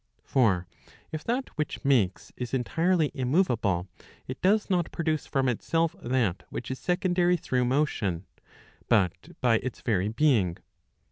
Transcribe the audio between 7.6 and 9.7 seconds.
motion, but by